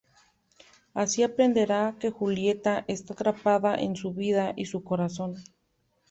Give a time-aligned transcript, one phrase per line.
[0.95, 5.35] Así aprenderá que Julieta: esta atrapada en su vida y su corazón.